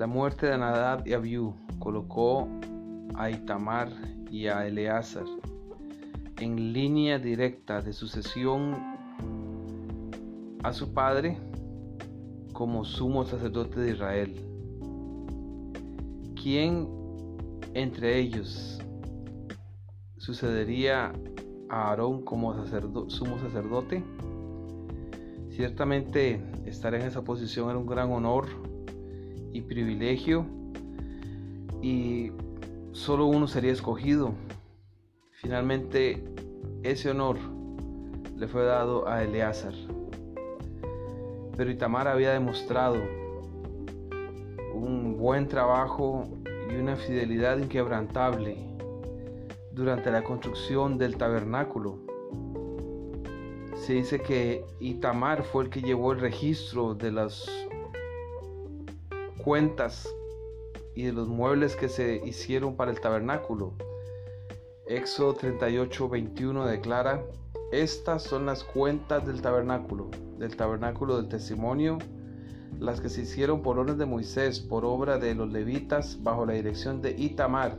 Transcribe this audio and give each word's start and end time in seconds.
La 0.00 0.06
muerte 0.06 0.46
de 0.46 0.56
Nadab 0.56 1.06
y 1.06 1.12
Abiú 1.12 1.54
colocó 1.78 2.48
a 3.16 3.28
Itamar 3.28 3.90
y 4.30 4.46
a 4.46 4.66
Eleazar 4.66 5.26
en 6.38 6.72
línea 6.72 7.18
directa 7.18 7.82
de 7.82 7.92
sucesión 7.92 8.76
a 10.62 10.72
su 10.72 10.94
padre 10.94 11.36
como 12.54 12.86
sumo 12.86 13.26
sacerdote 13.26 13.78
de 13.78 13.90
Israel. 13.90 14.34
¿Quién 16.42 16.88
entre 17.74 18.20
ellos 18.20 18.80
sucedería 20.16 21.12
a 21.68 21.90
Aarón 21.90 22.24
como 22.24 22.54
sumo 23.10 23.38
sacerdote? 23.38 24.02
Ciertamente 25.50 26.42
estar 26.64 26.94
en 26.94 27.02
esa 27.02 27.20
posición 27.20 27.68
era 27.68 27.78
un 27.78 27.86
gran 27.86 28.10
honor 28.10 28.69
privilegio 29.62 30.46
y 31.82 32.32
solo 32.92 33.26
uno 33.26 33.46
sería 33.46 33.72
escogido. 33.72 34.34
Finalmente 35.32 36.22
ese 36.82 37.10
honor 37.10 37.36
le 38.36 38.48
fue 38.48 38.64
dado 38.64 39.08
a 39.08 39.22
Eleazar. 39.22 39.74
Pero 41.56 41.70
Itamar 41.70 42.08
había 42.08 42.32
demostrado 42.32 42.96
un 44.74 45.16
buen 45.18 45.46
trabajo 45.46 46.24
y 46.70 46.76
una 46.76 46.96
fidelidad 46.96 47.58
inquebrantable 47.58 48.56
durante 49.72 50.10
la 50.10 50.22
construcción 50.22 50.98
del 50.98 51.16
tabernáculo. 51.16 51.98
Se 53.74 53.94
dice 53.94 54.20
que 54.20 54.64
Itamar 54.80 55.42
fue 55.42 55.64
el 55.64 55.70
que 55.70 55.80
llevó 55.82 56.12
el 56.12 56.20
registro 56.20 56.94
de 56.94 57.12
las 57.12 57.46
cuentas 59.42 60.08
y 60.94 61.04
de 61.04 61.12
los 61.12 61.28
muebles 61.28 61.76
que 61.76 61.88
se 61.88 62.20
hicieron 62.24 62.76
para 62.76 62.90
el 62.90 63.00
tabernáculo. 63.00 63.72
Éxodo 64.86 65.34
38, 65.34 66.08
21 66.08 66.66
declara, 66.66 67.22
estas 67.72 68.24
son 68.24 68.46
las 68.46 68.64
cuentas 68.64 69.24
del 69.26 69.40
tabernáculo, 69.40 70.10
del 70.38 70.56
tabernáculo 70.56 71.16
del 71.16 71.28
testimonio, 71.28 71.98
las 72.80 73.00
que 73.00 73.08
se 73.08 73.22
hicieron 73.22 73.62
por 73.62 73.78
orden 73.78 73.98
de 73.98 74.06
Moisés, 74.06 74.58
por 74.58 74.84
obra 74.84 75.18
de 75.18 75.34
los 75.34 75.52
levitas, 75.52 76.20
bajo 76.22 76.44
la 76.46 76.54
dirección 76.54 77.00
de 77.00 77.12
Itamar, 77.12 77.78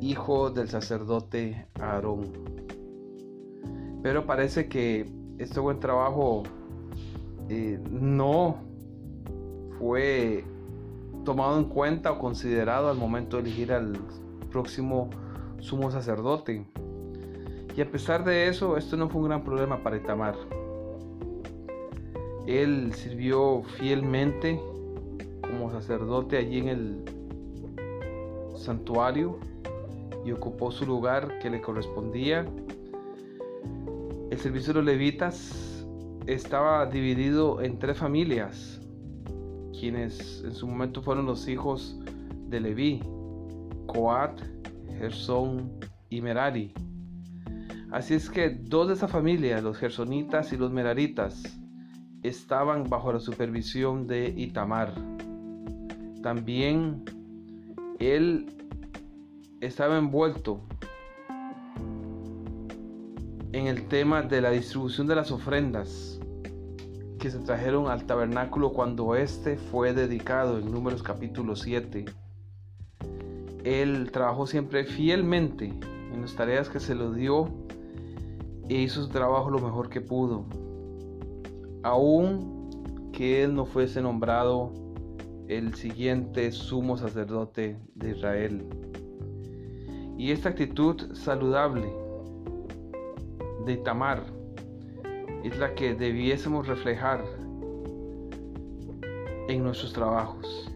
hijo 0.00 0.50
del 0.50 0.68
sacerdote 0.68 1.66
Aarón. 1.80 2.32
Pero 4.02 4.26
parece 4.26 4.68
que 4.68 5.10
este 5.38 5.60
buen 5.60 5.80
trabajo 5.80 6.44
eh, 7.48 7.80
no 7.90 8.58
fue 9.78 10.44
tomado 11.24 11.58
en 11.58 11.64
cuenta 11.64 12.12
o 12.12 12.18
considerado 12.18 12.88
al 12.88 12.96
momento 12.96 13.36
de 13.36 13.44
elegir 13.44 13.72
al 13.72 13.98
próximo 14.50 15.10
sumo 15.60 15.90
sacerdote. 15.90 16.66
Y 17.76 17.80
a 17.80 17.90
pesar 17.90 18.24
de 18.24 18.48
eso, 18.48 18.76
esto 18.76 18.96
no 18.96 19.08
fue 19.08 19.22
un 19.22 19.28
gran 19.28 19.44
problema 19.44 19.82
para 19.82 19.96
Itamar. 19.96 20.36
Él 22.46 22.92
sirvió 22.94 23.62
fielmente 23.78 24.60
como 25.40 25.70
sacerdote 25.70 26.36
allí 26.36 26.58
en 26.58 26.68
el 26.68 27.04
santuario 28.56 29.38
y 30.24 30.32
ocupó 30.32 30.70
su 30.70 30.84
lugar 30.86 31.38
que 31.38 31.50
le 31.50 31.60
correspondía. 31.60 32.44
El 34.30 34.38
servicio 34.38 34.72
de 34.72 34.80
los 34.80 34.84
levitas 34.84 35.86
estaba 36.26 36.86
dividido 36.86 37.60
en 37.60 37.78
tres 37.78 37.98
familias 37.98 38.80
quienes 39.82 40.44
en 40.44 40.54
su 40.54 40.68
momento 40.68 41.02
fueron 41.02 41.26
los 41.26 41.48
hijos 41.48 41.98
de 42.46 42.60
Leví, 42.60 43.00
Coat, 43.88 44.40
Gersón 44.96 45.72
y 46.08 46.20
Merari. 46.20 46.72
Así 47.90 48.14
es 48.14 48.30
que 48.30 48.50
dos 48.50 48.86
de 48.86 48.94
esa 48.94 49.08
familia, 49.08 49.60
los 49.60 49.76
gersonitas 49.76 50.52
y 50.52 50.56
los 50.56 50.70
meraritas, 50.70 51.58
estaban 52.22 52.88
bajo 52.88 53.12
la 53.12 53.18
supervisión 53.18 54.06
de 54.06 54.32
Itamar. 54.36 54.94
También 56.22 57.02
él 57.98 58.54
estaba 59.60 59.98
envuelto 59.98 60.60
en 63.50 63.66
el 63.66 63.88
tema 63.88 64.22
de 64.22 64.42
la 64.42 64.50
distribución 64.50 65.08
de 65.08 65.16
las 65.16 65.32
ofrendas 65.32 66.20
que 67.22 67.30
se 67.30 67.38
trajeron 67.38 67.86
al 67.86 68.04
tabernáculo 68.04 68.72
cuando 68.72 69.14
éste 69.14 69.56
fue 69.56 69.92
dedicado 69.92 70.58
en 70.58 70.72
Números 70.72 71.04
capítulo 71.04 71.54
7. 71.54 72.06
Él 73.62 74.10
trabajó 74.10 74.48
siempre 74.48 74.82
fielmente 74.82 75.66
en 76.12 76.20
las 76.20 76.34
tareas 76.34 76.68
que 76.68 76.80
se 76.80 76.96
le 76.96 77.14
dio 77.14 77.48
e 78.68 78.74
hizo 78.74 79.04
su 79.04 79.08
trabajo 79.08 79.50
lo 79.50 79.60
mejor 79.60 79.88
que 79.88 80.00
pudo. 80.00 80.46
Aún 81.84 83.10
que 83.12 83.44
él 83.44 83.54
no 83.54 83.66
fuese 83.66 84.02
nombrado 84.02 84.72
el 85.46 85.76
siguiente 85.76 86.50
sumo 86.50 86.96
sacerdote 86.96 87.78
de 87.94 88.10
Israel. 88.10 88.66
Y 90.18 90.32
esta 90.32 90.48
actitud 90.48 91.14
saludable 91.14 91.88
de 93.64 93.76
Tamar 93.76 94.41
es 95.44 95.58
la 95.58 95.74
que 95.74 95.94
debiésemos 95.94 96.66
reflejar 96.66 97.24
en 99.48 99.62
nuestros 99.62 99.92
trabajos. 99.92 100.70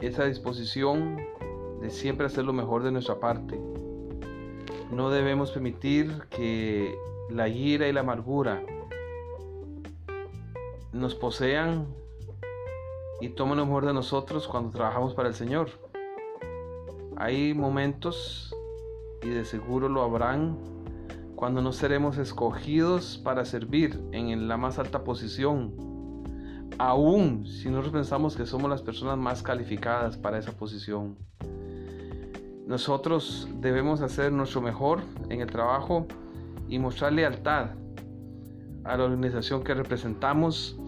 Esa 0.00 0.24
disposición 0.24 1.16
de 1.80 1.90
siempre 1.90 2.26
hacer 2.26 2.44
lo 2.44 2.52
mejor 2.52 2.82
de 2.82 2.92
nuestra 2.92 3.18
parte. 3.18 3.60
No 4.92 5.10
debemos 5.10 5.50
permitir 5.50 6.22
que 6.30 6.96
la 7.30 7.48
ira 7.48 7.88
y 7.88 7.92
la 7.92 8.00
amargura 8.00 8.62
nos 10.92 11.14
posean 11.14 11.86
y 13.20 13.30
tomen 13.30 13.56
lo 13.56 13.66
mejor 13.66 13.86
de 13.86 13.94
nosotros 13.94 14.46
cuando 14.46 14.70
trabajamos 14.70 15.14
para 15.14 15.28
el 15.28 15.34
Señor. 15.34 15.70
Hay 17.16 17.54
momentos, 17.54 18.54
y 19.22 19.28
de 19.28 19.44
seguro 19.44 19.88
lo 19.88 20.02
habrán, 20.02 20.58
cuando 21.42 21.60
no 21.60 21.72
seremos 21.72 22.18
escogidos 22.18 23.18
para 23.18 23.44
servir 23.44 24.00
en 24.12 24.46
la 24.46 24.56
más 24.56 24.78
alta 24.78 25.02
posición, 25.02 25.74
aún 26.78 27.48
si 27.48 27.68
nosotros 27.68 27.92
pensamos 27.92 28.36
que 28.36 28.46
somos 28.46 28.70
las 28.70 28.80
personas 28.80 29.18
más 29.18 29.42
calificadas 29.42 30.16
para 30.16 30.38
esa 30.38 30.52
posición. 30.52 31.16
Nosotros 32.68 33.48
debemos 33.56 34.02
hacer 34.02 34.30
nuestro 34.30 34.60
mejor 34.60 35.00
en 35.30 35.40
el 35.40 35.50
trabajo 35.50 36.06
y 36.68 36.78
mostrar 36.78 37.12
lealtad 37.12 37.70
a 38.84 38.96
la 38.96 39.02
organización 39.02 39.64
que 39.64 39.74
representamos 39.74 40.78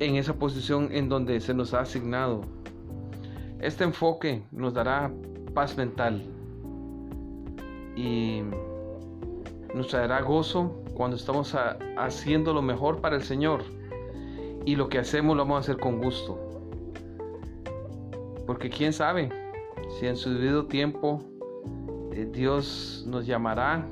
en 0.00 0.16
esa 0.16 0.34
posición 0.34 0.88
en 0.90 1.08
donde 1.08 1.40
se 1.40 1.54
nos 1.54 1.72
ha 1.72 1.82
asignado. 1.82 2.40
Este 3.60 3.84
enfoque 3.84 4.42
nos 4.50 4.74
dará 4.74 5.12
paz 5.54 5.76
mental 5.76 6.24
y 7.94 8.42
nos 9.74 9.88
traerá 9.88 10.20
gozo 10.22 10.82
cuando 10.94 11.16
estamos 11.16 11.54
haciendo 11.96 12.52
lo 12.52 12.62
mejor 12.62 13.00
para 13.00 13.16
el 13.16 13.22
Señor 13.22 13.62
y 14.64 14.76
lo 14.76 14.88
que 14.88 14.98
hacemos 14.98 15.36
lo 15.36 15.42
vamos 15.44 15.56
a 15.56 15.60
hacer 15.60 15.78
con 15.78 16.00
gusto. 16.00 16.38
Porque 18.46 18.70
quién 18.70 18.92
sabe 18.92 19.30
si 19.98 20.06
en 20.06 20.16
su 20.16 20.34
debido 20.34 20.66
tiempo 20.66 21.22
eh, 22.12 22.28
Dios 22.32 23.04
nos 23.06 23.26
llamará 23.26 23.86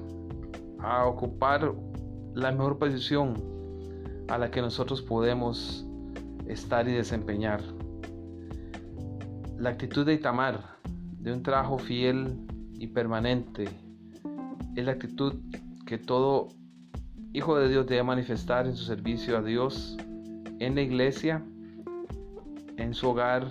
a 0.80 1.06
ocupar 1.06 1.72
la 2.34 2.52
mejor 2.52 2.78
posición 2.78 3.34
a 4.28 4.38
la 4.38 4.50
que 4.50 4.60
nosotros 4.60 5.02
podemos 5.02 5.86
estar 6.46 6.88
y 6.88 6.92
desempeñar. 6.92 7.62
La 9.58 9.70
actitud 9.70 10.04
de 10.04 10.14
Itamar, 10.14 10.76
de 11.18 11.32
un 11.32 11.42
trabajo 11.42 11.78
fiel 11.78 12.36
y 12.74 12.88
permanente, 12.88 13.68
es 14.74 14.84
la 14.84 14.92
actitud 14.92 15.34
que 15.86 15.98
todo 15.98 16.48
hijo 17.32 17.56
de 17.58 17.68
Dios 17.68 17.86
debe 17.86 18.02
manifestar 18.02 18.66
en 18.66 18.76
su 18.76 18.84
servicio 18.84 19.38
a 19.38 19.42
Dios, 19.42 19.96
en 20.58 20.74
la 20.74 20.82
iglesia, 20.82 21.42
en 22.76 22.92
su 22.92 23.08
hogar, 23.08 23.46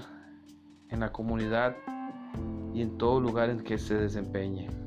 en 0.89 0.99
la 0.99 1.11
comunidad 1.11 1.75
y 2.73 2.81
en 2.81 2.97
todo 2.97 3.19
lugar 3.19 3.49
en 3.49 3.61
que 3.61 3.77
se 3.77 3.95
desempeñe. 3.95 4.84